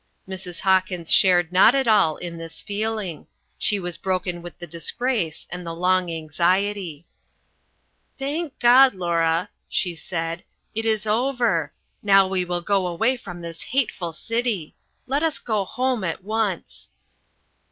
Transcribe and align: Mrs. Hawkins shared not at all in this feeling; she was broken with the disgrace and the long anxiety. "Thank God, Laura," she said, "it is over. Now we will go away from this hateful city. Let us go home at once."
Mrs. 0.27 0.61
Hawkins 0.61 1.11
shared 1.11 1.51
not 1.51 1.75
at 1.75 1.87
all 1.87 2.17
in 2.17 2.39
this 2.39 2.59
feeling; 2.59 3.27
she 3.59 3.79
was 3.79 3.99
broken 3.99 4.41
with 4.41 4.57
the 4.57 4.65
disgrace 4.65 5.45
and 5.51 5.63
the 5.63 5.75
long 5.75 6.09
anxiety. 6.09 7.05
"Thank 8.17 8.57
God, 8.57 8.95
Laura," 8.95 9.51
she 9.69 9.93
said, 9.93 10.43
"it 10.73 10.87
is 10.87 11.05
over. 11.05 11.71
Now 12.01 12.27
we 12.27 12.43
will 12.43 12.61
go 12.61 12.87
away 12.87 13.15
from 13.15 13.41
this 13.41 13.61
hateful 13.61 14.11
city. 14.11 14.75
Let 15.05 15.21
us 15.21 15.37
go 15.37 15.65
home 15.65 16.03
at 16.03 16.23
once." 16.23 16.89